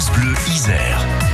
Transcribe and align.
France 0.00 0.12
Bleu 0.18 0.34
Isère. 0.48 1.29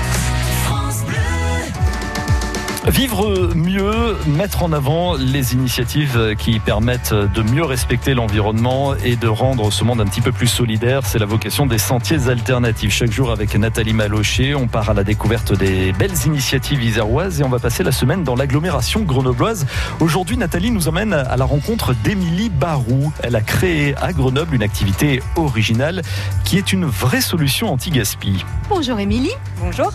Vivre 2.88 3.52
mieux, 3.56 4.16
mettre 4.28 4.62
en 4.62 4.72
avant 4.72 5.16
les 5.16 5.54
initiatives 5.54 6.36
qui 6.38 6.60
permettent 6.60 7.12
de 7.12 7.42
mieux 7.42 7.64
respecter 7.64 8.14
l'environnement 8.14 8.94
et 8.94 9.16
de 9.16 9.26
rendre 9.26 9.72
ce 9.72 9.82
monde 9.82 10.00
un 10.00 10.04
petit 10.04 10.20
peu 10.20 10.30
plus 10.30 10.46
solidaire, 10.46 11.04
c'est 11.04 11.18
la 11.18 11.26
vocation 11.26 11.66
des 11.66 11.78
sentiers 11.78 12.28
alternatifs. 12.28 12.92
Chaque 12.92 13.10
jour 13.10 13.32
avec 13.32 13.56
Nathalie 13.56 13.92
Malocher, 13.92 14.54
on 14.54 14.68
part 14.68 14.88
à 14.88 14.94
la 14.94 15.02
découverte 15.02 15.52
des 15.52 15.92
belles 15.92 16.14
initiatives 16.26 16.80
iséroises 16.82 17.40
et 17.40 17.44
on 17.44 17.48
va 17.48 17.58
passer 17.58 17.82
la 17.82 17.90
semaine 17.90 18.22
dans 18.22 18.36
l'agglomération 18.36 19.02
grenobloise. 19.02 19.66
Aujourd'hui, 19.98 20.36
Nathalie 20.36 20.70
nous 20.70 20.86
emmène 20.86 21.12
à 21.12 21.36
la 21.36 21.44
rencontre 21.44 21.92
d'Émilie 22.04 22.50
Barou. 22.50 23.12
Elle 23.24 23.34
a 23.34 23.40
créé 23.40 23.96
à 23.96 24.12
Grenoble 24.12 24.54
une 24.54 24.62
activité 24.62 25.22
originale 25.34 26.02
qui 26.44 26.56
est 26.56 26.72
une 26.72 26.84
vraie 26.84 27.20
solution 27.20 27.72
anti-gaspi. 27.72 28.44
Bonjour 28.68 29.00
Émilie. 29.00 29.34
Bonjour. 29.60 29.92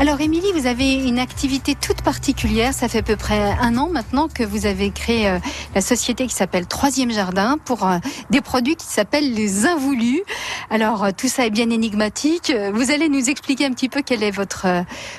Alors 0.00 0.18
Émilie, 0.18 0.50
vous 0.54 0.66
avez 0.66 0.94
une 0.94 1.18
activité 1.18 1.74
toute 1.74 2.00
particulière. 2.00 2.72
Ça 2.72 2.88
fait 2.88 3.00
à 3.00 3.02
peu 3.02 3.16
près 3.16 3.54
un 3.60 3.76
an 3.76 3.90
maintenant 3.92 4.28
que 4.28 4.42
vous 4.42 4.64
avez 4.64 4.90
créé 4.92 5.28
euh, 5.28 5.38
la 5.74 5.82
société 5.82 6.26
qui 6.26 6.34
s'appelle 6.34 6.66
Troisième 6.66 7.10
Jardin 7.10 7.58
pour 7.62 7.86
euh, 7.86 7.98
des 8.30 8.40
produits 8.40 8.76
qui 8.76 8.86
s'appellent 8.86 9.34
les 9.34 9.66
involus. 9.66 10.22
Alors 10.70 11.04
euh, 11.04 11.10
tout 11.14 11.28
ça 11.28 11.44
est 11.44 11.50
bien 11.50 11.68
énigmatique. 11.68 12.50
Vous 12.72 12.90
allez 12.90 13.10
nous 13.10 13.28
expliquer 13.28 13.66
un 13.66 13.72
petit 13.72 13.90
peu 13.90 14.00
quelle 14.00 14.22
est 14.22 14.30
votre 14.30 14.62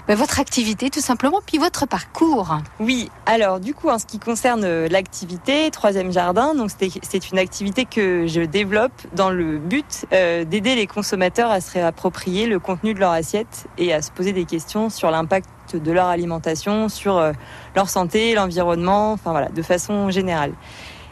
bah, 0.08 0.16
votre 0.16 0.40
activité 0.40 0.90
tout 0.90 1.00
simplement, 1.00 1.42
puis 1.46 1.60
votre 1.60 1.86
parcours. 1.86 2.58
Oui. 2.80 3.12
Alors 3.28 3.60
du 3.60 3.76
coup, 3.76 3.90
en 3.90 4.00
ce 4.00 4.08
qui 4.08 4.18
concerne 4.18 4.66
l'activité 4.88 5.70
Troisième 5.70 6.12
Jardin, 6.12 6.56
c'est 7.04 7.30
une 7.30 7.38
activité 7.38 7.86
que 7.86 8.26
je 8.26 8.42
développe 8.42 9.00
dans 9.14 9.30
le 9.30 9.60
but 9.60 10.08
d'aider 10.10 10.74
les 10.74 10.88
consommateurs 10.88 11.52
à 11.52 11.62
se 11.62 11.70
réapproprier 11.74 12.48
le 12.48 12.58
contenu 12.58 12.96
de 12.96 13.00
leur 13.00 13.12
assiette 13.12 13.68
et 13.78 13.94
à 13.94 14.02
se 14.02 14.10
poser 14.10 14.34
des 14.34 14.46
questions 14.46 14.71
sur 14.90 15.12
l'impact 15.12 15.76
de 15.76 15.92
leur 15.92 16.08
alimentation, 16.08 16.90
sur 16.90 17.18
euh, 17.18 17.34
leur 17.76 17.90
santé, 17.90 18.34
l'environnement, 18.36 19.12
enfin 19.14 19.48
de 19.54 19.62
façon 19.62 20.10
générale. 20.10 20.54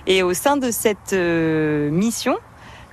Et 0.07 0.23
au 0.23 0.33
sein 0.33 0.57
de 0.57 0.71
cette 0.71 1.13
euh, 1.13 1.89
mission 1.91 2.37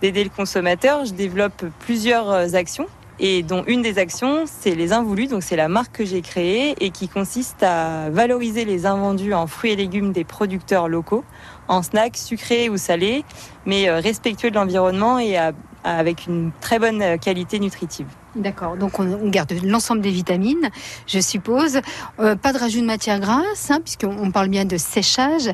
d'aider 0.00 0.24
le 0.24 0.30
consommateur, 0.30 1.04
je 1.04 1.12
développe 1.12 1.64
plusieurs 1.80 2.30
euh, 2.30 2.54
actions 2.54 2.86
et 3.18 3.42
dont 3.42 3.64
une 3.66 3.80
des 3.80 3.98
actions, 3.98 4.44
c'est 4.44 4.74
les 4.74 4.92
involus. 4.92 5.28
Donc 5.28 5.42
c'est 5.42 5.56
la 5.56 5.68
marque 5.68 5.92
que 5.92 6.04
j'ai 6.04 6.20
créée 6.20 6.74
et 6.84 6.90
qui 6.90 7.08
consiste 7.08 7.62
à 7.62 8.10
valoriser 8.10 8.64
les 8.64 8.84
invendus 8.84 9.32
en 9.34 9.46
fruits 9.46 9.70
et 9.70 9.76
légumes 9.76 10.12
des 10.12 10.24
producteurs 10.24 10.88
locaux, 10.88 11.24
en 11.68 11.82
snacks 11.82 12.18
sucrés 12.18 12.68
ou 12.68 12.76
salés, 12.76 13.24
mais 13.64 13.88
respectueux 13.88 14.50
de 14.50 14.56
l'environnement 14.56 15.18
et 15.18 15.38
avec 15.86 16.26
une 16.26 16.50
très 16.60 16.78
bonne 16.78 17.18
qualité 17.18 17.58
nutritive. 17.58 18.06
D'accord, 18.36 18.76
donc 18.76 18.98
on, 18.98 19.28
garde 19.28 19.54
l'ensemble 19.64 20.02
des 20.02 20.10
vitamines, 20.10 20.68
je 21.06 21.20
suppose. 21.20 21.80
Euh, 22.20 22.36
pas 22.36 22.52
de 22.52 22.58
rajout 22.58 22.80
de 22.80 22.86
matière 22.86 23.18
grasse, 23.18 23.70
hein, 23.70 23.80
puisqu'on 23.82 24.30
parle 24.30 24.48
bien 24.48 24.66
de 24.66 24.76
séchage. 24.76 25.50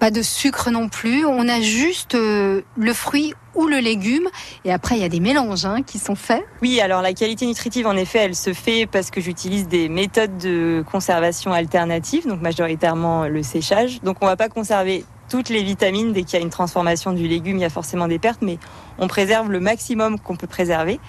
Pas 0.00 0.10
de 0.10 0.20
sucre 0.20 0.70
non 0.70 0.88
plus. 0.88 1.24
On 1.24 1.48
a 1.48 1.60
juste 1.60 2.16
euh, 2.16 2.62
le 2.76 2.92
fruit 2.92 3.34
ou 3.54 3.68
le 3.68 3.78
légume. 3.78 4.26
Et 4.64 4.72
après, 4.72 4.96
il 4.96 5.02
y 5.02 5.04
a 5.04 5.08
des 5.08 5.20
mélanges 5.20 5.64
hein, 5.64 5.82
qui 5.86 5.98
sont 5.98 6.16
faits. 6.16 6.44
Oui, 6.60 6.80
alors 6.80 7.02
la 7.02 7.12
qualité 7.12 7.46
nutritive, 7.46 7.86
en 7.86 7.96
effet, 7.96 8.18
elle 8.18 8.34
se 8.34 8.52
fait 8.52 8.86
parce 8.86 9.12
que 9.12 9.20
j'utilise 9.20 9.68
des 9.68 9.88
méthodes 9.88 10.36
de 10.38 10.84
conservation 10.90 11.52
alternatives, 11.52 12.26
donc 12.26 12.40
majoritairement 12.40 13.28
le 13.28 13.44
séchage. 13.44 14.02
Donc 14.02 14.16
on 14.22 14.26
va 14.26 14.36
pas 14.36 14.48
conserver 14.48 15.04
toutes 15.28 15.48
les 15.48 15.62
vitamines. 15.62 16.12
Dès 16.12 16.22
qu'il 16.22 16.38
y 16.38 16.42
a 16.42 16.44
une 16.44 16.50
transformation 16.50 17.12
du 17.12 17.26
légume, 17.26 17.56
il 17.56 17.62
y 17.62 17.64
a 17.64 17.70
forcément 17.70 18.08
des 18.08 18.18
pertes, 18.18 18.42
mais 18.42 18.58
on 18.98 19.08
préserve 19.08 19.50
le 19.50 19.60
maximum 19.60 20.18
qu'on 20.18 20.36
peut 20.36 20.46
préserver. 20.46 21.00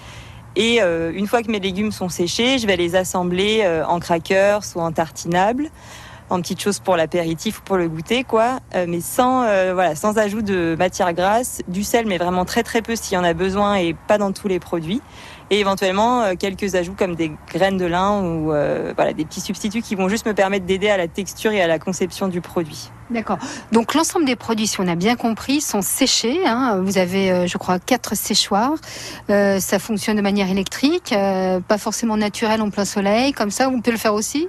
Et 0.55 0.81
euh, 0.81 1.11
une 1.13 1.27
fois 1.27 1.43
que 1.43 1.51
mes 1.51 1.59
légumes 1.59 1.91
sont 1.91 2.09
séchés, 2.09 2.57
je 2.59 2.67
vais 2.67 2.77
les 2.77 2.95
assembler 2.95 3.61
euh, 3.63 3.85
en 3.85 3.99
crackers 3.99 4.61
ou 4.75 4.79
en 4.79 4.91
tartinables, 4.91 5.69
en 6.29 6.41
petites 6.41 6.61
choses 6.61 6.79
pour 6.79 6.95
l'apéritif 6.95 7.59
ou 7.59 7.61
pour 7.63 7.77
le 7.77 7.89
goûter, 7.89 8.23
quoi. 8.23 8.59
Euh, 8.73 8.85
mais 8.87 9.01
sans, 9.01 9.41
voilà, 9.73 9.95
sans 9.95 10.17
ajout 10.17 10.41
de 10.41 10.75
matière 10.79 11.13
grasse, 11.13 11.61
du 11.67 11.83
sel, 11.83 12.05
mais 12.05 12.17
vraiment 12.17 12.45
très 12.45 12.63
très 12.63 12.81
peu 12.81 12.95
s'il 12.95 13.15
y 13.15 13.17
en 13.17 13.23
a 13.23 13.33
besoin 13.33 13.75
et 13.75 13.95
pas 14.07 14.17
dans 14.17 14.31
tous 14.31 14.47
les 14.47 14.59
produits 14.59 15.01
et 15.49 15.59
éventuellement 15.59 16.21
euh, 16.21 16.33
quelques 16.37 16.75
ajouts 16.75 16.95
comme 16.97 17.15
des 17.15 17.31
graines 17.51 17.77
de 17.77 17.85
lin 17.85 18.21
ou 18.21 18.51
euh, 18.51 18.93
voilà 18.95 19.13
des 19.13 19.25
petits 19.25 19.41
substituts 19.41 19.81
qui 19.81 19.95
vont 19.95 20.09
juste 20.09 20.25
me 20.25 20.33
permettre 20.33 20.65
d'aider 20.65 20.89
à 20.89 20.97
la 20.97 21.07
texture 21.07 21.51
et 21.51 21.61
à 21.61 21.67
la 21.67 21.79
conception 21.79 22.27
du 22.27 22.41
produit. 22.41 22.89
D'accord. 23.11 23.37
Donc 23.71 23.93
l'ensemble 23.93 24.25
des 24.25 24.35
produits, 24.35 24.65
si 24.65 24.79
on 24.79 24.87
a 24.87 24.95
bien 24.95 25.15
compris, 25.15 25.61
sont 25.61 25.83
séchés. 25.83 26.39
Hein. 26.45 26.81
Vous 26.83 26.97
avez, 26.97 27.31
euh, 27.31 27.47
je 27.47 27.57
crois, 27.57 27.77
quatre 27.77 28.15
séchoirs. 28.15 28.73
ça 29.27 29.79
fonctionne 29.79 30.17
de 30.17 30.21
manière 30.21 30.49
électrique, 30.49 31.13
pas 31.67 31.77
forcément 31.77 32.17
naturelle 32.17 32.61
en 32.61 32.69
plein 32.69 32.85
soleil, 32.85 33.33
comme 33.33 33.51
ça. 33.51 33.69
On 33.69 33.81
peut 33.81 33.91
le 33.91 33.97
faire 33.97 34.13
aussi? 34.13 34.47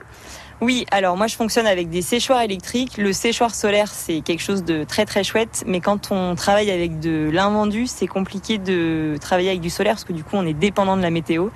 Oui, 0.63 0.87
alors 0.91 1.19
moi 1.19 1.27
je 1.27 1.37
fonctionne 1.37 1.67
avec 1.67 1.91
des 1.91 2.01
séchoirs 2.01 2.41
électriques. 2.41 2.97
Le 2.97 3.13
séchoir 3.13 3.55
solaire, 3.55 3.93
c'est 3.93 4.23
quelque 4.23 4.41
chose 4.41 4.65
de 4.65 4.85
très 4.85 5.05
très 5.05 5.23
chouette, 5.23 5.65
mais 5.67 5.81
quand 5.81 6.11
on 6.11 6.35
travaille 6.35 6.71
avec 6.71 6.99
de 6.99 7.29
l'invendu, 7.31 7.87
c'est 7.87 8.07
compliqué 8.07 8.57
de 8.57 9.19
travailler 9.21 9.51
avec 9.51 9.61
du 9.61 9.69
solaire 9.69 9.95
parce 9.95 10.05
que 10.05 10.15
du 10.15 10.25
coup 10.25 10.37
on 10.37 10.47
est 10.47 10.55
dépendant 10.55 10.97
de 10.97 11.03
la 11.03 11.11
météo. 11.11 11.51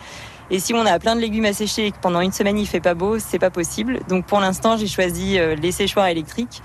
Et 0.50 0.58
si 0.58 0.74
on 0.74 0.84
a 0.84 0.98
plein 0.98 1.16
de 1.16 1.20
légumes 1.20 1.46
à 1.46 1.54
sécher 1.54 1.86
et 1.86 1.90
que 1.92 1.98
pendant 1.98 2.20
une 2.20 2.32
semaine 2.32 2.58
il 2.58 2.66
fait 2.66 2.80
pas 2.80 2.94
beau, 2.94 3.18
c'est 3.18 3.38
pas 3.38 3.50
possible. 3.50 4.00
Donc 4.08 4.26
pour 4.26 4.38
l'instant, 4.38 4.76
j'ai 4.76 4.88
choisi 4.88 5.38
euh, 5.38 5.54
les 5.54 5.72
séchoirs 5.72 6.08
électriques. 6.08 6.60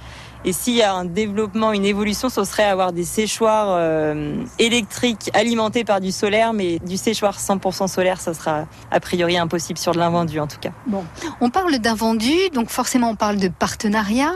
Et 0.48 0.54
s'il 0.54 0.76
y 0.76 0.84
a 0.84 0.94
un 0.94 1.06
développement, 1.06 1.74
une 1.74 1.86
évolution, 1.86 2.30
ce 2.30 2.44
serait 2.44 2.66
avoir 2.66 2.94
des 2.94 3.04
séchoirs 3.04 3.70
euh, 3.70 4.36
électriques 4.60 5.32
alimentés 5.34 5.84
par 5.84 6.00
du 6.00 6.12
solaire, 6.12 6.54
mais 6.54 6.78
du 6.78 6.98
séchoir 6.98 7.40
100% 7.40 7.88
solaire, 7.88 8.22
ça 8.22 8.36
sera 8.36 8.68
a 8.92 9.00
priori 9.00 9.40
impossible 9.40 9.80
sur 9.80 9.94
de 9.94 9.98
l'invendu 9.98 10.40
en 10.40 10.46
tout 10.46 10.60
cas. 10.62 10.70
Bon, 10.86 11.04
on 11.42 11.50
parle 11.50 11.80
d'invendu, 11.80 12.32
donc 12.54 12.70
forcément 12.70 13.10
on 13.10 13.16
parle 13.16 13.38
de 13.38 13.48
partenariat 13.48 14.34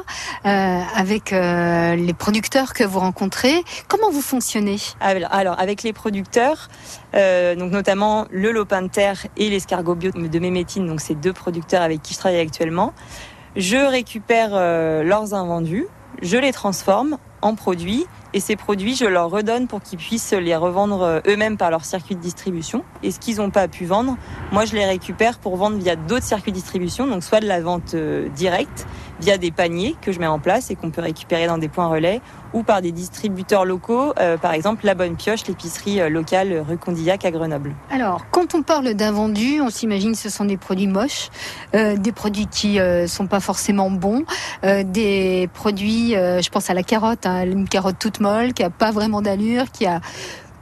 euh, 0.47 0.81
avec 0.95 1.31
euh, 1.31 1.95
les 1.95 2.13
producteurs 2.15 2.73
que 2.73 2.83
vous 2.83 2.99
rencontrez. 2.99 3.63
Comment 3.87 4.09
vous 4.09 4.23
fonctionnez? 4.23 4.77
Alors 4.99 5.59
avec 5.59 5.83
les 5.83 5.93
producteurs, 5.93 6.69
donc 7.13 7.71
notamment 7.71 8.25
le 8.31 8.51
lopin 8.51 8.81
de 8.81 8.87
terre 8.87 9.27
et 9.37 9.51
l'escargot 9.51 9.93
bio 9.93 10.09
de 10.11 10.39
Mémétine, 10.39 10.87
donc 10.87 11.01
ces 11.01 11.13
deux 11.13 11.33
producteurs 11.33 11.83
avec 11.83 12.01
qui 12.01 12.15
je 12.15 12.19
travaille 12.19 12.39
actuellement. 12.39 12.93
Je 13.55 13.77
récupère 13.77 14.51
leurs 14.51 15.33
invendus, 15.33 15.87
je 16.21 16.37
les 16.37 16.51
transforme 16.51 17.17
en 17.41 17.55
produits 17.55 18.05
et 18.33 18.39
ces 18.39 18.55
produits, 18.55 18.95
je 18.95 19.05
leur 19.05 19.31
redonne 19.31 19.67
pour 19.67 19.81
qu'ils 19.81 19.97
puissent 19.97 20.33
les 20.33 20.55
revendre 20.55 21.01
euh, 21.01 21.19
eux-mêmes 21.27 21.57
par 21.57 21.71
leur 21.71 21.83
circuit 21.83 22.15
de 22.15 22.21
distribution. 22.21 22.83
Et 23.01 23.09
ce 23.09 23.19
qu'ils 23.19 23.37
n'ont 23.37 23.49
pas 23.49 23.67
pu 23.67 23.85
vendre, 23.85 24.17
moi 24.51 24.65
je 24.65 24.75
les 24.75 24.85
récupère 24.85 25.39
pour 25.39 25.55
vendre 25.55 25.77
via 25.77 25.95
d'autres 25.95 26.25
circuits 26.25 26.51
de 26.51 26.57
distribution, 26.57 27.07
donc 27.07 27.23
soit 27.23 27.39
de 27.39 27.47
la 27.47 27.59
vente 27.59 27.95
euh, 27.95 28.29
directe, 28.29 28.85
via 29.19 29.37
des 29.37 29.51
paniers 29.51 29.95
que 30.01 30.11
je 30.11 30.19
mets 30.19 30.27
en 30.27 30.39
place 30.39 30.69
et 30.69 30.75
qu'on 30.75 30.91
peut 30.91 31.01
récupérer 31.01 31.47
dans 31.47 31.57
des 31.57 31.69
points 31.69 31.87
relais, 31.87 32.21
ou 32.53 32.63
par 32.63 32.81
des 32.81 32.91
distributeurs 32.91 33.65
locaux, 33.65 34.13
euh, 34.19 34.37
par 34.37 34.53
exemple 34.53 34.85
La 34.85 34.93
Bonne 34.93 35.15
Pioche, 35.15 35.47
l'épicerie 35.47 36.09
locale 36.09 36.63
rue 36.67 36.77
Condillac 36.77 37.25
à 37.25 37.31
Grenoble. 37.31 37.75
Alors, 37.91 38.25
quand 38.31 38.55
on 38.55 38.61
parle 38.61 38.93
d'invendus, 38.93 39.59
on 39.61 39.69
s'imagine 39.69 40.13
que 40.13 40.17
ce 40.17 40.29
sont 40.29 40.45
des 40.45 40.57
produits 40.57 40.87
moches, 40.87 41.29
des 41.73 42.11
produits 42.11 42.47
qui 42.47 42.79
ne 42.79 43.05
sont 43.07 43.27
pas 43.27 43.39
forcément 43.39 43.91
bons, 43.91 44.23
des 44.63 45.49
produits, 45.53 46.11
je 46.13 46.49
pense 46.49 46.69
à 46.69 46.73
la 46.73 46.83
carotte, 46.83 47.25
hein, 47.25 47.43
une 47.43 47.67
carotte 47.67 47.97
toute 47.99 48.18
qui 48.53 48.63
a 48.63 48.69
pas 48.69 48.91
vraiment 48.91 49.21
d'allure, 49.21 49.71
qui 49.71 49.85
a 49.85 50.01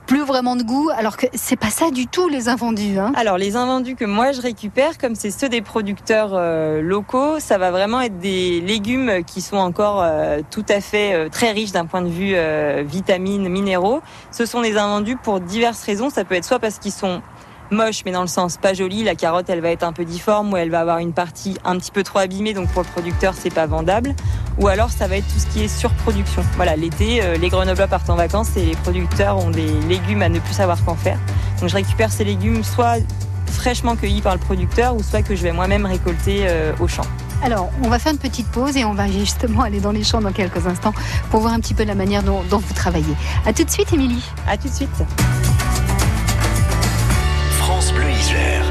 plus 0.08 0.24
vraiment 0.24 0.56
de 0.56 0.64
goût, 0.64 0.90
alors 0.98 1.18
que 1.18 1.28
c'est 1.34 1.58
pas 1.58 1.70
ça 1.70 1.92
du 1.92 2.08
tout 2.08 2.30
les 2.30 2.48
invendus. 2.48 2.98
Hein. 2.98 3.12
Alors 3.16 3.38
les 3.38 3.58
invendus 3.58 3.96
que 3.96 4.06
moi 4.06 4.32
je 4.32 4.42
récupère, 4.42 4.98
comme 4.98 5.16
c'est 5.16 5.32
ceux 5.32 5.50
des 5.50 5.62
producteurs 5.62 6.32
euh, 6.34 6.82
locaux, 6.82 7.40
ça 7.40 7.58
va 7.58 7.72
vraiment 7.72 8.00
être 8.00 8.18
des 8.18 8.62
légumes 8.62 9.24
qui 9.26 9.42
sont 9.42 9.58
encore 9.58 10.02
euh, 10.02 10.40
tout 10.50 10.66
à 10.70 10.80
fait 10.80 11.14
euh, 11.14 11.30
très 11.30 11.52
riches 11.52 11.74
d'un 11.74 11.86
point 11.86 12.02
de 12.02 12.08
vue 12.08 12.36
vitamines, 12.86 13.50
minéraux. 13.50 14.02
Ce 14.32 14.46
sont 14.46 14.62
des 14.62 14.78
invendus 14.78 15.18
pour 15.18 15.42
diverses 15.42 15.84
raisons. 15.84 16.10
Ça 16.10 16.24
peut 16.24 16.36
être 16.36 16.46
soit 16.46 16.60
parce 16.60 16.80
qu'ils 16.80 16.94
sont 16.94 17.22
moche, 17.70 18.04
mais 18.06 18.12
dans 18.12 18.22
le 18.22 18.28
sens 18.28 18.56
pas 18.56 18.74
joli. 18.74 19.04
La 19.04 19.16
carotte, 19.16 19.50
elle 19.50 19.62
va 19.62 19.72
être 19.72 19.84
un 19.84 19.94
peu 19.94 20.06
difforme 20.06 20.54
ou 20.54 20.58
elle 20.58 20.70
va 20.70 20.80
avoir 20.80 21.00
une 21.00 21.12
partie 21.12 21.58
un 21.66 21.78
petit 21.78 21.92
peu 21.92 22.04
trop 22.04 22.20
abîmée, 22.20 22.54
donc 22.54 22.70
pour 22.70 22.84
le 22.84 22.88
producteur, 22.88 23.34
c'est 23.34 23.54
pas 23.54 23.66
vendable. 23.66 24.16
Ou 24.60 24.68
alors, 24.68 24.90
ça 24.90 25.08
va 25.08 25.18
être 25.18 25.28
tout 25.28 25.40
ce 25.40 25.46
qui 25.48 25.64
est 25.64 25.68
surproduction. 25.68 26.44
Voilà, 26.56 26.76
l'été, 26.76 27.22
euh, 27.22 27.38
les 27.38 27.50
Grenoblois 27.50 27.88
partent 27.88 28.10
en 28.10 28.16
vacances 28.16 28.58
et 28.58 28.66
les 28.66 28.76
producteurs 28.76 29.38
ont 29.38 29.52
des 29.52 29.68
légumes 29.88 30.22
à 30.22 30.30
ne 30.30 30.40
plus 30.40 30.54
savoir 30.54 30.84
qu'en 30.84 30.96
faire. 30.96 31.20
Donc, 31.60 31.70
je 31.70 31.76
récupère 31.76 32.12
ces 32.12 32.24
légumes 32.24 32.64
soit 32.64 32.98
fraîchement 33.46 33.96
cueillis 33.96 34.22
par 34.22 34.34
le 34.34 34.40
producteur 34.40 34.96
ou 34.96 35.04
soit 35.04 35.22
que 35.22 35.36
je 35.36 35.44
vais 35.44 35.52
moi-même 35.52 35.86
récolter 35.86 36.46
euh, 36.48 36.74
au 36.80 36.88
champ. 36.88 37.06
Alors, 37.44 37.70
on 37.84 37.90
va 37.90 38.00
faire 38.00 38.12
une 38.14 38.18
petite 38.18 38.48
pause 38.48 38.78
et 38.78 38.86
on 38.86 38.94
va 38.94 39.08
justement 39.08 39.62
aller 39.62 39.80
dans 39.80 39.92
les 39.92 40.04
champs 40.04 40.22
dans 40.22 40.32
quelques 40.32 40.66
instants 40.66 40.94
pour 41.30 41.42
voir 41.42 41.54
un 41.54 41.60
petit 41.60 41.76
peu 41.76 41.84
la 41.84 41.96
manière 41.96 42.24
dont, 42.24 42.42
dont 42.50 42.58
vous 42.58 42.74
travaillez. 42.74 43.16
À 43.46 43.54
tout 43.54 43.64
de 43.64 43.70
suite, 43.70 43.94
Émilie. 43.94 44.24
À 44.48 44.58
tout 44.58 44.68
de 44.68 44.74
suite. 44.74 44.90
rire 48.28 48.67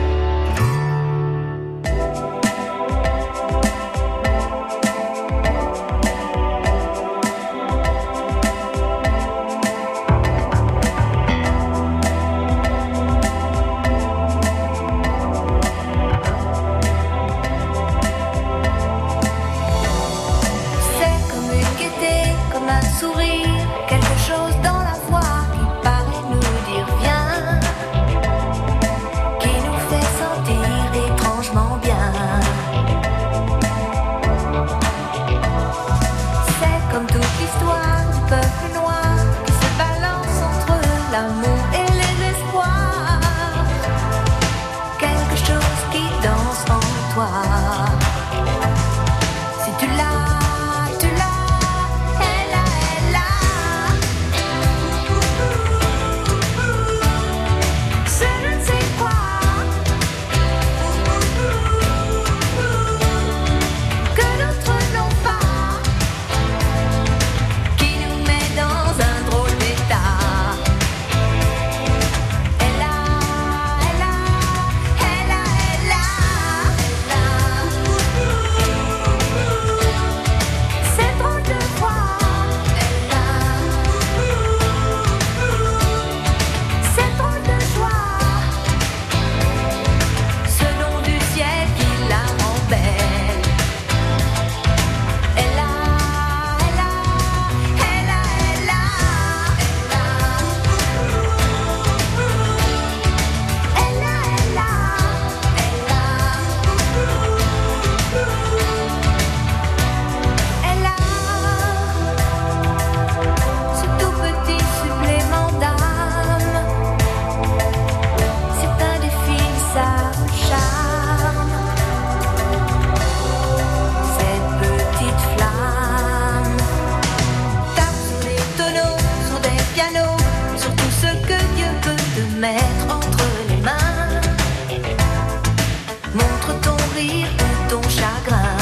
ton 137.68 137.82
chagrin. 137.82 138.56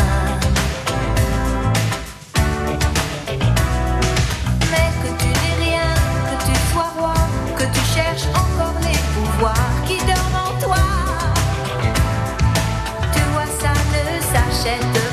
Mais 4.70 4.90
que 5.02 5.10
tu 5.20 5.28
n'es 5.28 5.64
rien, 5.64 5.94
que 6.28 6.44
tu 6.44 6.72
sois 6.72 6.90
roi, 6.98 7.14
que 7.56 7.62
tu 7.62 7.80
cherches 7.94 8.26
encore 8.34 8.74
les 8.82 8.98
pouvoirs 9.14 9.74
qui 9.86 9.98
dorment 9.98 10.48
en 10.48 10.60
toi. 10.60 10.84
Tu 13.12 13.20
vois, 13.32 13.46
ça 13.60 13.72
ne 13.92 14.20
s'achète 14.20 15.03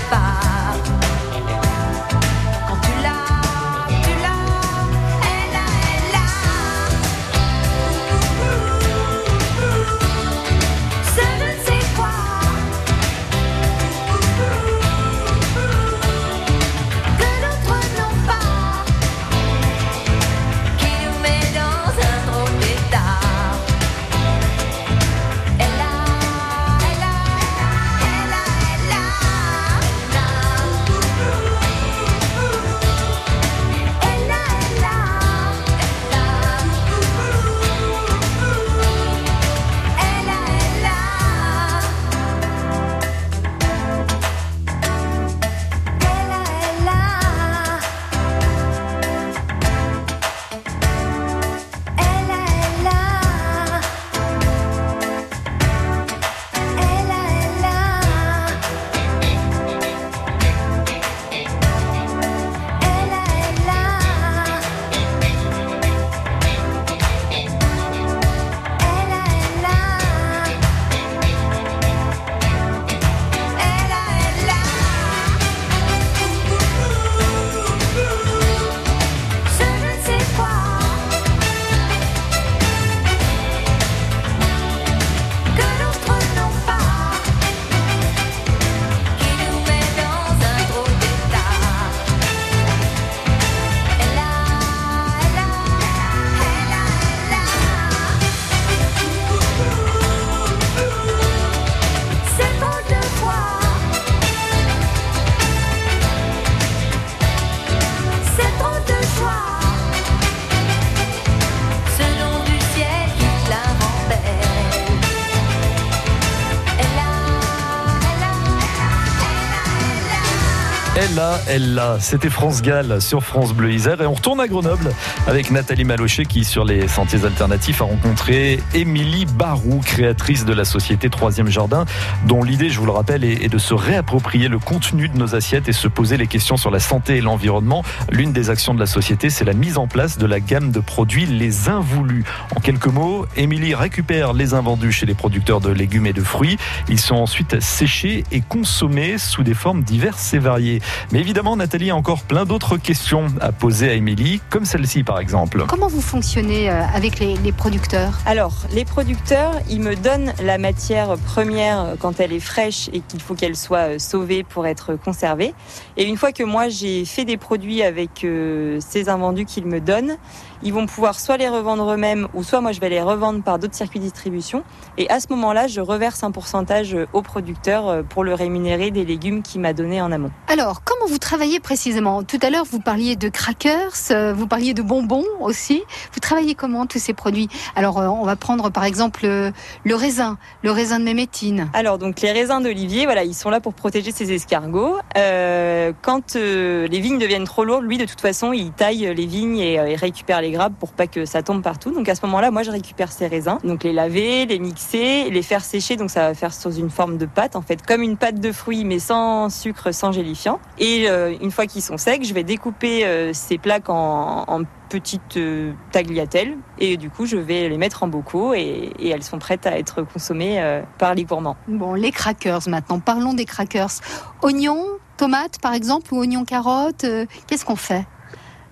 elle 120.98 121.20
a, 121.20 121.40
elle 121.48 121.74
l'a. 121.74 121.98
C'était 122.00 122.30
France 122.30 122.62
Gall 122.62 123.02
sur 123.02 123.24
France 123.24 123.54
Bleu 123.54 123.72
Isère. 123.72 124.02
Et 124.02 124.06
on 124.06 124.14
retourne 124.14 124.42
à 124.42 124.48
Grenoble 124.48 124.92
avec 125.26 125.50
Nathalie 125.50 125.86
Malochet 125.86 126.26
qui, 126.26 126.44
sur 126.44 126.66
les 126.66 126.88
sentiers 126.88 127.24
alternatifs, 127.24 127.82
a 127.82 127.86
rencontré 127.86 128.60
Émilie 128.74 129.26
Barou, 129.26 129.80
créatrice 129.86 130.44
de 130.44 130.54
la 130.54 130.66
société 130.66 131.10
Troisième 131.10 131.48
Jardin, 131.48 131.86
dont 132.28 132.44
l'idée, 132.44 132.70
je 132.70 132.80
vous 132.80 132.86
le 132.86 132.92
rappelle, 132.92 133.24
est 133.24 133.48
de 133.48 133.58
se 133.58 133.74
réapproprier 133.74 134.50
le 134.50 134.60
contenu 134.60 135.08
de 135.08 135.18
nos 135.18 135.34
assiettes 135.34 135.70
et 135.70 135.74
se 135.74 135.88
poser 135.88 136.18
les 136.18 136.28
questions 136.28 136.58
sur 136.58 136.72
la 136.72 136.80
santé 136.80 137.18
et 137.18 137.22
l'environnement. 137.22 137.84
L'une 138.10 138.34
des 138.34 138.50
actions 138.50 138.74
de 138.74 138.80
la 138.80 138.86
société, 138.86 139.30
c'est 139.30 139.46
la 139.46 139.54
mise 139.54 139.78
en 139.78 139.88
place 139.88 140.18
de 140.18 140.26
la 140.26 140.42
gamme 140.42 140.72
de 140.72 140.82
produits 140.82 141.26
Les 141.26 141.70
Invoulus. 141.70 142.26
En 142.56 142.60
quelques 142.60 142.88
mots, 142.88 143.26
Émilie 143.38 143.76
récupère 143.76 144.34
les 144.34 144.54
invendus 144.54 144.92
chez 144.92 145.06
les 145.06 145.14
producteurs 145.14 145.62
de 145.62 145.70
légumes 145.70 146.08
et 146.08 146.14
de 146.14 146.24
fruits. 146.24 146.58
Ils 146.90 147.00
sont 147.00 147.16
ensuite 147.16 147.62
séchés 147.62 148.26
et 148.32 148.42
consommés 148.42 149.18
sous 149.18 149.44
des 149.44 149.54
formes 149.54 149.84
diverses 149.84 150.34
et 150.34 150.40
variées. 150.40 150.81
Mais 151.12 151.20
évidemment, 151.20 151.56
Nathalie 151.56 151.92
a 151.92 151.96
encore 151.96 152.24
plein 152.24 152.46
d'autres 152.46 152.78
questions 152.78 153.28
à 153.42 153.52
poser 153.52 153.90
à 153.90 153.94
Émilie, 153.94 154.42
comme 154.50 154.66
celle-ci 154.66 155.04
par 155.04 155.20
exemple. 155.20 155.66
Comment 155.68 155.88
vous 155.88 156.02
fonctionnez 156.02 156.70
euh, 156.70 156.84
avec 156.94 157.20
les, 157.20 157.36
les 157.38 157.52
producteurs? 157.52 158.20
Alors, 158.26 158.54
les 158.74 158.86
producteurs, 158.86 159.54
ils 159.70 159.82
me 159.82 159.96
donnent 159.96 160.34
la 160.44 160.58
matière 160.58 161.16
première 161.18 161.96
quand 162.00 162.20
elle 162.20 162.34
est 162.34 162.40
fraîche 162.40 162.90
et 162.94 163.02
qu'il 163.02 163.22
faut 163.22 163.36
qu'elle 163.36 163.56
soit 163.56 163.96
euh, 163.96 164.00
sauvée 164.00 164.44
pour 164.44 164.68
être 164.68 164.96
conservée. 164.96 165.54
Et 165.98 166.06
une 166.06 166.18
fois 166.18 166.32
que 166.32 166.44
moi 166.44 166.70
j'ai 166.70 167.06
fait 167.06 167.26
des 167.26 167.38
produits 167.38 167.84
avec 167.84 168.24
euh, 168.24 168.80
ces 168.80 169.10
invendus 169.10 169.46
qu'ils 169.46 169.66
me 169.66 169.80
donnent, 169.80 170.18
ils 170.64 170.74
vont 170.74 170.86
pouvoir 170.86 171.20
soit 171.20 171.38
les 171.38 171.50
revendre 171.50 171.92
eux-mêmes 171.92 172.28
ou 172.34 172.44
soit 172.44 172.62
moi 172.62 172.72
je 172.72 172.80
vais 172.80 172.90
les 172.90 173.02
revendre 173.02 173.44
par 173.44 173.60
d'autres 173.60 173.76
circuits 173.76 174.00
de 174.00 174.06
distribution. 174.06 174.64
Et 174.98 175.10
à 175.10 175.20
ce 175.20 175.28
moment-là, 175.30 175.68
je 175.68 175.82
reverse 175.82 176.24
un 176.24 176.32
pourcentage 176.32 176.94
euh, 176.96 177.08
au 177.14 177.22
producteur 177.22 177.88
euh, 177.88 178.04
pour 178.04 178.24
le 178.24 178.34
rémunérer 178.34 178.92
des 178.92 179.06
légumes 179.06 179.42
qu'il 179.42 179.62
m'a 179.62 179.74
donnés 179.74 180.02
en 180.02 180.12
amont. 180.12 180.32
Alors, 180.48 180.84
comment 180.84 181.06
vous 181.08 181.18
travaillez 181.18 181.60
précisément? 181.60 182.24
Tout 182.24 182.40
à 182.42 182.50
l'heure, 182.50 182.66
vous 182.70 182.80
parliez 182.80 183.16
de 183.16 183.30
crackers, 183.30 183.94
euh, 184.12 184.34
vous 184.34 184.48
parliez 184.48 184.74
de 184.74 184.82
bonbons 184.82 185.26
aussi. 185.40 185.84
Vous 186.14 186.20
travaillez 186.20 186.56
comment 186.56 186.86
tous 186.86 187.00
ces 187.00 187.14
produits? 187.14 187.48
Alors, 187.76 187.98
on 187.98 188.26
va 188.26 188.36
prendre 188.36 188.70
par 188.70 188.84
exemple 188.84 189.26
le, 189.26 189.96
raisin, 189.96 190.38
le 190.64 190.72
raisin 190.72 191.00
de 191.00 191.06
mémétine. 191.06 191.70
Alors 191.74 191.98
donc 191.98 192.22
les 192.22 192.32
raisins 192.32 192.62
d'olivier, 192.62 193.06
voilà, 193.06 193.24
ils 193.24 193.34
sont 193.34 193.50
là 193.50 193.60
pour 193.60 193.74
protéger 193.74 194.12
ces 194.12 194.32
escargots. 194.32 194.98
Euh, 195.18 195.94
quand 196.02 196.36
euh, 196.36 196.88
les 196.88 197.00
vignes 197.00 197.20
deviennent 197.20 197.46
trop 197.46 197.64
lourdes, 197.64 197.86
lui 197.86 197.98
de 197.98 198.06
toute 198.06 198.22
façon, 198.22 198.54
il 198.54 198.72
taille 198.72 199.14
les 199.16 199.26
vignes 199.26 199.60
et, 199.60 199.74
il 199.74 199.96
récupère 199.96 200.42
les 200.42 200.51
pour 200.80 200.92
pas 200.92 201.08
que 201.08 201.26
ça 201.26 201.44
tombe 201.44 201.62
partout. 201.62 201.92
Donc 201.92 202.08
à 202.10 202.16
ce 202.16 202.26
moment-là, 202.26 202.52
moi 202.52 202.64
je 202.64 202.72
récupère 202.72 203.12
ces 203.12 203.28
raisins, 203.28 203.58
donc 203.64 203.84
les 203.84 203.94
laver, 203.94 204.46
les 204.46 204.60
mixer, 204.60 205.30
les 205.30 205.42
faire 205.42 205.64
sécher. 205.64 205.96
Donc 205.96 206.10
ça 206.10 206.28
va 206.28 206.34
faire 206.34 206.54
sous 206.54 206.72
une 206.72 206.90
forme 206.90 207.18
de 207.18 207.26
pâte, 207.26 207.56
en 207.56 207.62
fait, 207.62 207.86
comme 207.86 208.02
une 208.02 208.18
pâte 208.18 208.40
de 208.40 208.52
fruits, 208.52 208.86
mais 208.86 209.00
sans 209.00 209.50
sucre, 209.50 209.92
sans 209.94 210.12
gélifiant. 210.12 210.60
Et 210.80 211.10
euh, 211.10 211.34
une 211.42 211.52
fois 211.52 211.66
qu'ils 211.66 211.82
sont 211.82 211.98
secs, 211.98 212.24
je 212.24 212.34
vais 212.34 212.44
découper 212.44 213.06
euh, 213.06 213.32
ces 213.34 213.58
plaques 213.58 213.90
en, 213.90 214.62
petites 214.90 215.38
euh, 215.38 215.72
tagliatelles 215.94 216.58
et 216.78 216.98
du 216.98 217.10
coup 217.10 217.26
je 217.26 217.38
vais 217.38 217.70
les 217.70 217.78
mettre 217.78 218.04
en 218.04 218.10
bocaux 218.10 218.54
et, 218.54 218.92
et 219.00 219.08
elles 219.08 219.24
sont 219.24 219.40
prêtes 219.40 219.66
à 219.66 219.78
être 219.78 220.02
consommées 220.02 220.82
par 220.98 221.16
les 221.16 221.24
gourmands. 221.24 221.56
Bon, 221.70 221.94
les 221.94 222.12
crackers 222.12 222.68
maintenant. 222.68 223.00
Parlons 223.00 223.34
des 223.34 223.46
crackers. 223.46 224.02
Oignons, 224.42 224.86
tomates 225.16 225.62
par 225.62 225.74
exemple, 225.74 226.14
ou 226.14 226.20
oignons 226.20 226.44
carottes. 226.44 227.06
Qu'est-ce 227.48 227.64
qu'on 227.64 227.78
fait? 227.78 228.06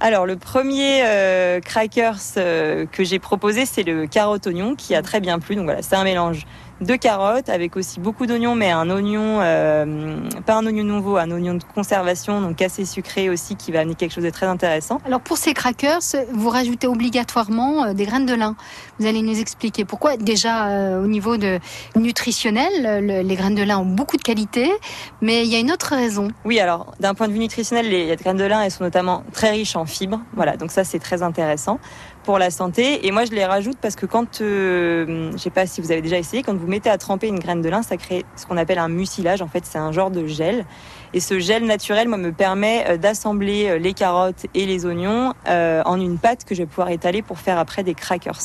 Alors 0.01 0.25
le 0.25 0.37
premier 0.37 1.01
euh, 1.03 1.59
crackers 1.59 2.19
euh, 2.37 2.85
que 2.85 3.03
j'ai 3.03 3.19
proposé 3.19 3.65
c'est 3.65 3.83
le 3.83 4.07
carotte 4.07 4.47
oignon 4.47 4.75
qui 4.75 4.95
a 4.95 5.01
très 5.01 5.19
bien 5.19 5.39
plu. 5.39 5.57
Donc 5.57 5.65
voilà, 5.65 5.81
c'est 5.81 5.95
un 5.95 6.05
mélange 6.05 6.45
de 6.81 6.95
carottes 6.95 7.49
avec 7.49 7.75
aussi 7.75 7.99
beaucoup 7.99 8.25
d'oignons 8.25 8.55
mais 8.55 8.71
un 8.71 8.89
oignon 8.89 9.39
euh, 9.41 10.17
pas 10.45 10.55
un 10.55 10.65
oignon 10.65 10.83
nouveau, 10.83 11.17
un 11.17 11.29
oignon 11.31 11.55
de 11.55 11.63
conservation 11.75 12.41
donc 12.41 12.61
assez 12.61 12.85
sucré 12.85 13.29
aussi 13.29 13.55
qui 13.55 13.71
va 13.71 13.81
amener 13.81 13.95
quelque 13.95 14.13
chose 14.13 14.23
de 14.23 14.29
très 14.29 14.45
intéressant. 14.45 14.99
Alors 15.05 15.19
pour 15.19 15.37
ces 15.37 15.53
crackers, 15.53 15.99
vous 16.31 16.49
rajoutez 16.49 16.87
obligatoirement 16.87 17.83
euh, 17.85 17.93
des 17.93 18.05
graines 18.05 18.25
de 18.25 18.33
lin. 18.33 18.55
Vous 18.99 19.05
allez 19.07 19.21
nous 19.21 19.39
expliquer 19.39 19.83
pourquoi. 19.85 20.15
Déjà 20.17 20.67
euh, 20.69 21.03
au 21.03 21.07
niveau 21.07 21.37
de 21.37 21.59
nutritionnel, 21.95 23.05
le- 23.05 23.21
les 23.21 23.35
graines 23.35 23.55
de 23.55 23.63
lin 23.63 23.77
ont 23.79 23.85
beaucoup 23.85 24.17
de 24.17 24.23
qualité, 24.23 24.71
mais 25.21 25.43
il 25.45 25.51
y 25.51 25.55
a 25.55 25.59
une 25.59 25.71
autre 25.71 25.95
raison. 25.95 26.29
Oui, 26.45 26.59
alors 26.59 26.93
d'un 26.99 27.13
point 27.13 27.27
de 27.27 27.33
vue 27.33 27.39
nutritionnel, 27.39 27.89
les 27.89 28.15
graines 28.15 28.37
de 28.37 28.43
lin 28.45 28.61
elles 28.61 28.71
sont 28.71 28.83
notamment 28.83 29.23
très 29.33 29.51
riches 29.51 29.75
en 29.75 29.85
fibres. 29.85 30.21
Voilà, 30.33 30.57
donc 30.57 30.71
ça 30.71 30.83
c'est 30.83 30.99
très 30.99 31.21
intéressant 31.23 31.79
pour 32.23 32.37
la 32.39 32.51
santé. 32.51 33.05
Et 33.07 33.11
moi 33.11 33.25
je 33.25 33.31
les 33.31 33.45
rajoute 33.45 33.77
parce 33.81 33.95
que 33.95 34.05
quand, 34.05 34.41
euh, 34.41 35.31
je 35.33 35.37
sais 35.37 35.49
pas 35.49 35.65
si 35.65 35.81
vous 35.81 35.91
avez 35.91 36.01
déjà 36.01 36.17
essayé, 36.17 36.43
quand 36.43 36.55
vous 36.55 36.67
mettez 36.69 36.89
à 36.89 36.97
tremper 36.97 37.27
une 37.27 37.39
graine 37.39 37.61
de 37.61 37.69
lin, 37.69 37.83
ça 37.83 37.97
crée 37.97 38.25
ce 38.35 38.45
qu'on 38.45 38.57
appelle 38.57 38.79
un 38.79 38.87
mucilage. 38.87 39.41
En 39.41 39.47
fait, 39.47 39.65
c'est 39.65 39.77
un 39.77 39.91
genre 39.91 40.11
de 40.11 40.25
gel. 40.25 40.65
Et 41.13 41.19
ce 41.19 41.39
gel 41.39 41.65
naturel, 41.65 42.07
moi, 42.07 42.17
me 42.17 42.31
permet 42.31 42.85
euh, 42.87 42.97
d'assembler 42.97 43.67
euh, 43.67 43.77
les 43.77 43.93
carottes 43.93 44.45
et 44.53 44.65
les 44.65 44.85
oignons 44.85 45.33
euh, 45.47 45.81
en 45.85 45.99
une 45.99 46.17
pâte 46.17 46.45
que 46.45 46.55
je 46.55 46.61
vais 46.61 46.67
pouvoir 46.67 46.89
étaler 46.89 47.21
pour 47.21 47.39
faire 47.39 47.57
après 47.57 47.83
des 47.83 47.95
crackers. 47.95 48.39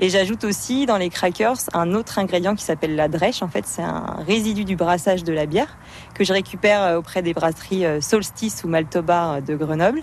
Et 0.00 0.10
j'ajoute 0.10 0.44
aussi 0.44 0.86
dans 0.86 0.96
les 0.96 1.10
crackers 1.10 1.58
un 1.74 1.92
autre 1.92 2.18
ingrédient 2.18 2.54
qui 2.54 2.64
s'appelle 2.64 2.94
la 2.94 3.08
drèche. 3.08 3.42
En 3.42 3.48
fait, 3.48 3.66
c'est 3.66 3.82
un 3.82 4.16
résidu 4.26 4.64
du 4.64 4.76
brassage 4.76 5.24
de 5.24 5.32
la 5.32 5.44
bière 5.44 5.76
que 6.14 6.22
je 6.22 6.32
récupère 6.32 6.96
auprès 6.96 7.20
des 7.20 7.34
brasseries 7.34 7.84
Solstice 8.00 8.62
ou 8.62 8.68
Maltobar 8.68 9.42
de 9.42 9.56
Grenoble. 9.56 10.02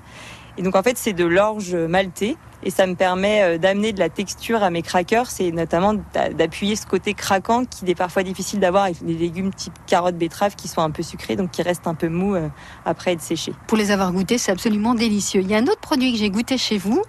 Et 0.57 0.61
donc 0.61 0.75
en 0.75 0.83
fait, 0.83 0.97
c'est 0.97 1.13
de 1.13 1.25
l'orge 1.25 1.75
maltée 1.75 2.37
et 2.65 2.71
ça 2.71 2.87
me 2.87 2.95
permet 2.95 3.41
euh, 3.43 3.57
d'amener 3.57 3.93
de 3.93 3.99
la 3.99 4.09
texture 4.09 4.63
à 4.63 4.69
mes 4.69 4.81
crackers 4.81 5.27
et 5.39 5.51
notamment 5.51 5.93
d'appuyer 6.33 6.75
ce 6.75 6.85
côté 6.85 7.13
craquant 7.13 7.63
qui 7.65 7.89
est 7.89 7.95
parfois 7.95 8.23
difficile 8.23 8.59
d'avoir 8.59 8.85
avec 8.85 8.97
les 9.05 9.13
légumes 9.13 9.53
type 9.53 9.73
carottes, 9.85 10.17
betteraves 10.17 10.55
qui 10.55 10.67
sont 10.67 10.81
un 10.81 10.89
peu 10.89 11.03
sucrés 11.03 11.35
donc 11.35 11.51
qui 11.51 11.61
restent 11.61 11.87
un 11.87 11.93
peu 11.93 12.09
mous 12.09 12.35
euh, 12.35 12.49
après 12.85 13.13
être 13.13 13.21
séchés. 13.21 13.53
Pour 13.67 13.77
les 13.77 13.91
avoir 13.91 14.11
goûtés, 14.11 14.37
c'est 14.37 14.51
absolument 14.51 14.95
délicieux. 14.95 15.41
Il 15.41 15.49
y 15.49 15.55
a 15.55 15.57
un 15.57 15.67
autre 15.67 15.79
produit 15.79 16.11
que 16.11 16.17
j'ai 16.17 16.29
goûté 16.29 16.57
chez 16.57 16.77
vous, 16.77 17.01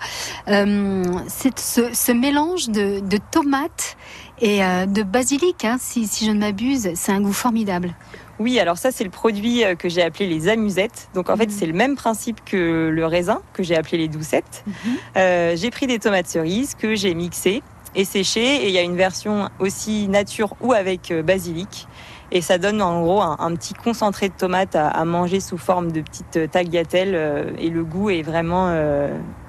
euh, 0.49 1.05
c'est 1.29 1.59
ce, 1.59 2.13
mélange 2.13 2.69
de, 2.69 3.01
tomates 3.31 3.97
et 4.41 4.59
de 4.61 5.03
basilic, 5.03 5.65
hein, 5.65 5.77
si 5.81 6.07
je 6.07 6.31
ne 6.31 6.39
m'abuse, 6.39 6.91
c'est 6.95 7.13
un 7.13 7.21
goût 7.21 7.33
formidable. 7.33 7.95
Oui, 8.39 8.61
alors 8.61 8.77
ça 8.77 8.91
c'est 8.91 9.05
le 9.05 9.11
produit 9.11 9.65
euh, 9.65 9.75
que 9.75 9.89
j'ai 9.89 10.03
appelé 10.03 10.27
les 10.27 10.49
amusettes. 10.49 11.09
Donc 11.15 11.31
en 11.31 11.37
fait 11.37 11.47
mhm. 11.47 11.53
c'est 11.53 11.67
le 11.67 11.73
même 11.73 11.97
principe 11.97 12.45
que 12.45 12.89
le 12.89 13.07
raisin 13.07 13.41
que 13.53 13.63
j'ai 13.63 13.77
appelé 13.77 13.99
les 13.99 14.09
doucettes. 14.09 14.65
Mhm. 14.67 14.75
Euh, 15.17 15.57
j'ai 15.57 15.71
pris 15.71 15.87
des 15.87 15.99
tomates 15.99 16.27
cerises 16.27 16.75
que 16.75 16.95
j'ai 16.95 17.15
mixées 17.15 17.63
et 17.95 18.05
séchées 18.05 18.65
et 18.65 18.69
il 18.69 18.75
y 18.75 18.79
a 18.79 18.83
une 18.83 18.97
version 18.97 19.49
aussi 19.59 20.09
nature 20.09 20.55
ou 20.61 20.73
avec 20.73 21.11
euh, 21.11 21.23
basilic. 21.23 21.89
Et 22.33 22.43
ça 22.43 22.59
donne 22.59 22.83
en 22.83 23.03
gros 23.03 23.23
un, 23.23 23.55
petit 23.55 23.73
concentré 23.73 24.29
de 24.29 24.35
tomates 24.35 24.75
à, 24.75 25.05
manger 25.05 25.39
sous 25.39 25.59
forme 25.59 25.93
de 25.93 26.01
petites 26.01 26.51
tagliatelles 26.51 27.55
et 27.57 27.71
le 27.71 27.85
goût 27.85 28.11
est 28.11 28.23
vraiment 28.23 28.77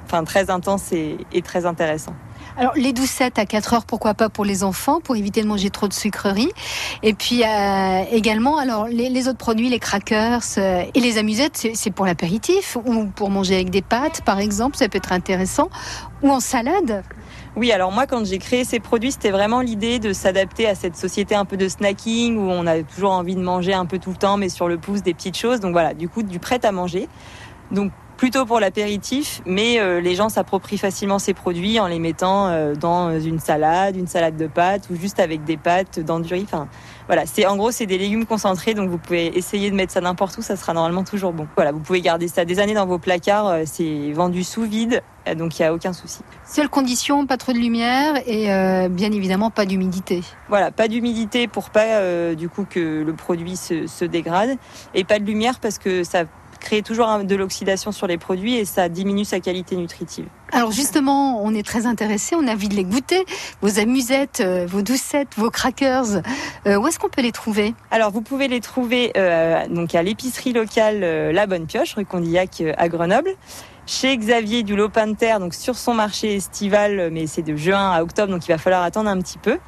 enfin, 0.06 0.24
très 0.24 0.52
intense 0.52 0.92
et 0.92 1.42
très 1.42 1.66
intéressant. 1.66 2.14
Alors 2.60 2.74
les 2.76 2.92
doucettes 2.92 3.38
à 3.38 3.46
4 3.46 3.74
heures, 3.76 3.86
pourquoi 3.86 4.16
pas 4.16 4.30
pour 4.30 4.44
les 4.44 4.64
enfants, 4.64 5.00
pour 5.00 5.16
éviter 5.16 5.44
de 5.44 5.48
manger 5.48 5.70
trop 5.70 5.88
de 5.88 5.94
sucreries. 5.94 6.52
Et 7.04 7.14
puis 7.14 7.44
euh, 7.44 8.04
également, 8.12 8.58
alors 8.58 8.88
les, 8.88 9.28
autres 9.28 9.38
produits, 9.38 9.70
les 9.70 9.78
crackers 9.78 10.42
euh, 10.58 10.84
et 10.96 11.00
les 11.00 11.20
amusettes, 11.20 11.68
c'est 11.76 11.92
pour 11.92 12.08
l'apéritif 12.08 12.76
ou 12.84 13.06
pour 13.06 13.30
manger 13.30 13.54
avec 13.54 13.70
des 13.70 13.84
pâtes, 13.84 14.24
par 14.24 14.40
exemple, 14.40 14.76
ça 14.76 14.90
peut 14.90 14.98
être 14.98 15.12
intéressant, 15.12 15.70
ou 16.24 16.32
en 16.32 16.40
salade. 16.40 17.04
Oui, 17.56 17.72
alors 17.72 17.92
moi, 17.92 18.08
quand 18.08 18.26
j'ai 18.26 18.40
créé 18.40 18.64
ces 18.64 18.80
produits, 18.80 19.12
c'était 19.12 19.32
vraiment 19.32 19.62
l'idée 19.62 20.00
de 20.00 20.12
s'adapter 20.12 20.68
à 20.68 20.74
cette 20.74 20.96
société 20.96 21.36
un 21.36 21.46
peu 21.46 21.58
de 21.58 21.68
snacking 21.68 22.38
où 22.38 22.50
on 22.50 22.66
a 22.66 22.82
toujours 22.82 23.12
envie 23.12 23.36
de 23.36 23.42
manger 23.42 23.76
un 23.76 23.86
peu 23.86 24.00
tout 24.00 24.10
le 24.10 24.18
temps, 24.18 24.38
mais 24.38 24.50
sur 24.50 24.68
le 24.68 24.80
pouce 24.80 25.04
des 25.04 25.14
petites 25.14 25.38
choses. 25.38 25.60
Donc 25.60 25.74
voilà, 25.74 25.94
du 25.94 26.10
coup, 26.10 26.24
du 26.24 26.40
prêt 26.40 26.60
à 26.66 26.72
manger. 26.72 27.08
Donc 27.70 27.92
plutôt 28.18 28.46
pour 28.46 28.60
l'apéritif, 28.60 29.42
mais 29.46 29.80
euh, 29.80 30.02
les 30.02 30.16
gens 30.16 30.28
s'approprient 30.28 30.80
facilement 30.80 31.20
ces 31.20 31.36
produits 31.36 31.80
en 31.80 31.88
les 31.88 32.00
mettant 32.00 32.48
euh, 32.48 32.74
dans 32.74 33.18
une 33.20 33.40
salade, 33.40 33.96
une 33.96 34.08
salade 34.08 34.36
de 34.36 34.48
pâtes 34.48 34.90
ou 34.92 34.96
juste 34.96 35.20
avec 35.20 35.44
des 35.44 35.56
pâtes 35.56 36.00
dans 36.00 36.20
du 36.20 36.34
riz. 36.34 36.44
Enfin, 36.44 36.68
voilà, 37.06 37.26
c'est 37.28 37.46
en 37.46 37.56
gros 37.56 37.72
c'est 37.72 37.86
des 37.86 38.00
légumes 38.00 38.26
concentrés, 38.26 38.74
donc 38.74 38.90
vous 38.90 38.98
pouvez 38.98 39.38
essayer 39.38 39.70
de 39.70 39.76
mettre 39.76 39.94
ça 39.94 40.02
n'importe 40.02 40.38
où, 40.38 40.42
ça 40.42 40.56
sera 40.56 40.74
normalement 40.74 41.04
toujours 41.04 41.32
bon. 41.32 41.48
Voilà, 41.56 41.72
vous 41.72 41.80
pouvez 41.80 42.02
garder 42.02 42.28
ça 42.28 42.44
des 42.44 42.60
années 42.60 42.74
dans 42.74 42.88
vos 42.88 42.98
placards, 42.98 43.48
euh, 43.48 43.64
c'est 43.66 44.12
vendu 44.12 44.44
sous 44.44 44.64
vide, 44.64 45.04
donc 45.38 45.60
il 45.60 45.62
n'y 45.62 45.68
a 45.68 45.74
aucun 45.74 45.94
souci. 45.94 46.22
Seule 46.44 46.70
condition, 46.70 47.28
pas 47.28 47.38
trop 47.38 47.54
de 47.54 47.60
lumière 47.60 48.16
et 48.26 48.46
bien 48.90 49.12
évidemment 49.12 49.50
pas 49.50 49.66
d'humidité. 49.66 50.24
Voilà, 50.48 50.72
pas 50.72 50.88
d'humidité 50.88 51.50
pour 51.50 51.70
pas 51.70 52.34
du 52.34 52.48
coup 52.48 52.66
que 52.68 53.04
le 53.06 53.14
produit 53.14 53.58
se, 53.58 53.88
se 53.88 54.06
dégrade 54.06 54.58
et 54.96 55.04
pas 55.04 55.20
de 55.20 55.26
lumière 55.26 55.60
parce 55.60 55.80
que 55.80 56.06
ça 56.06 56.24
créer 56.60 56.82
toujours 56.82 57.20
de 57.24 57.36
l'oxydation 57.36 57.92
sur 57.92 58.08
les 58.08 58.18
produits 58.18 58.56
et 58.56 58.66
ça 58.66 58.90
diminue 58.90 59.26
sa 59.26 59.40
qualité 59.40 59.76
nutritive. 59.76 60.26
Alors 60.52 60.72
justement, 60.72 61.44
on 61.44 61.54
est 61.54 61.66
très 61.66 61.86
intéressé, 61.86 62.36
on 62.36 62.48
a 62.48 62.54
envie 62.54 62.70
de 62.70 62.76
les 62.76 62.86
goûter. 62.86 63.26
Vos 63.62 63.80
amusettes, 63.80 64.42
euh, 64.42 64.66
vos 64.68 64.82
doucettes, 64.82 65.30
vos 65.36 65.50
crackers, 65.50 66.22
euh, 66.66 66.78
où 66.78 66.88
est-ce 66.88 67.00
qu'on 67.00 67.10
peut 67.10 67.22
les 67.22 67.32
trouver? 67.32 67.76
Alors 67.92 68.12
vous 68.12 68.22
pouvez 68.22 68.48
les 68.48 68.62
trouver 68.62 69.12
euh, 69.18 69.68
donc 69.68 69.94
à 69.96 70.04
l'épicerie 70.04 70.54
locale 70.54 71.00
La 71.32 71.48
Bonne 71.48 71.66
Pioche, 71.66 71.96
rue 71.96 72.06
Condillac 72.06 72.64
à 72.78 72.88
Grenoble 72.88 73.32
chez 73.86 74.18
Xavier 74.18 74.64
du 74.64 74.76
Lopin 74.76 75.08
de 75.08 75.16
Terre, 75.16 75.40
donc 75.40 75.54
sur 75.54 75.76
son 75.76 75.94
marché 75.94 76.36
estival, 76.36 77.10
mais 77.12 77.26
c'est 77.26 77.42
de 77.42 77.56
juin 77.56 77.92
à 77.92 78.04
octobre, 78.04 78.34
donc 78.34 78.46
il 78.46 78.52
va 78.52 78.58
falloir 78.58 78.84
attendre 78.84 79.10
un 79.10 79.18
petit 79.22 79.38
peu. 79.38 79.60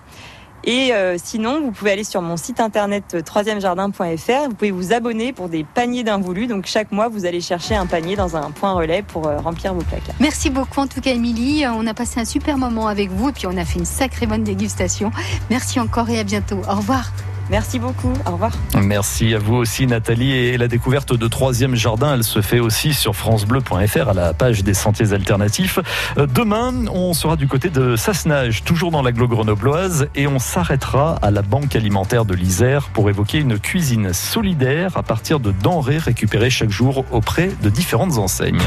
Et 0.72 0.94
euh, 0.94 1.18
sinon, 1.18 1.62
vous 1.62 1.72
pouvez 1.72 1.94
aller 1.94 2.04
sur 2.04 2.22
mon 2.22 2.38
site 2.38 2.60
internet 2.60 3.18
3 3.26 3.42
euh, 3.48 4.48
Vous 4.48 4.54
pouvez 4.54 4.70
vous 4.70 4.94
abonner 4.94 5.34
pour 5.34 5.50
des 5.50 5.64
paniers 5.64 6.04
d'involus. 6.04 6.46
Donc 6.46 6.68
chaque 6.68 6.92
mois, 6.92 7.08
vous 7.08 7.26
allez 7.26 7.42
chercher 7.42 7.74
un 7.74 7.88
panier 7.88 8.16
dans 8.16 8.38
un 8.38 8.52
point 8.52 8.74
relais 8.74 9.02
pour 9.02 9.26
euh, 9.26 9.40
remplir 9.40 9.74
vos 9.74 9.82
placards. 9.82 10.14
Merci 10.20 10.52
beaucoup 10.52 10.80
en 10.80 10.86
tout 10.86 11.02
cas, 11.02 11.10
Émilie. 11.10 11.66
On 11.66 11.88
a 11.88 11.96
passé 11.96 12.20
un 12.20 12.26
super 12.26 12.60
moment 12.60 12.86
avec 12.86 13.10
vous 13.10 13.30
et 13.30 13.32
puis 13.32 13.48
on 13.48 13.58
a 13.58 13.66
fait 13.66 13.80
une 13.80 13.86
sacrée 13.86 14.28
bonne 14.28 14.44
dégustation. 14.44 15.12
Merci 15.50 15.80
encore 15.80 16.08
et 16.12 16.20
à 16.20 16.24
bientôt. 16.24 16.62
Au 16.70 16.76
revoir. 16.76 17.14
Merci 17.50 17.80
beaucoup. 17.80 18.14
Au 18.26 18.32
revoir. 18.32 18.52
Merci 18.82 19.34
à 19.34 19.40
vous 19.40 19.56
aussi, 19.56 19.88
Nathalie. 19.88 20.32
Et 20.32 20.58
la 20.58 20.68
découverte 20.68 21.14
de 21.14 21.28
Troisième 21.28 21.76
Jardin, 21.76 22.16
elle 22.16 22.24
se 22.24 22.42
fait 22.42 22.60
aussi 22.60 22.94
sur 22.94 23.16
FranceBleu.fr 23.16 24.10
à 24.10 24.14
la 24.14 24.34
page 24.34 24.64
des 24.64 24.74
sentiers 24.74 25.14
alternatifs. 25.14 25.80
Euh, 26.18 26.28
demain, 26.28 26.74
on 26.92 27.14
sera 27.14 27.36
du 27.36 27.48
côté 27.48 27.70
de 27.70 27.96
Sassenage, 27.96 28.64
toujours 28.64 28.92
dans 28.92 29.02
l'agglo 29.02 29.28
grenobloise, 29.28 30.08
et 30.16 30.28
on 30.28 30.40
s'arrêtera 30.40 31.18
à 31.22 31.32
la 31.32 31.42
Banque 31.42 31.76
alimentaire 31.76 32.26
de 32.26 32.36
l'Isère 32.36 32.90
pour 32.90 33.10
évoquer 33.10 33.40
une 33.40 33.60
cuisine 33.60 34.14
solidaire 34.14 34.98
à 34.98 35.04
partir 35.04 35.40
de 35.40 35.52
denrées 35.52 35.98
récupérées 35.98 36.50
chaque 36.50 36.72
jour 36.72 37.06
auprès 37.12 37.52
de 37.62 37.70
différentes 37.70 38.18
enseignes. 38.18 38.62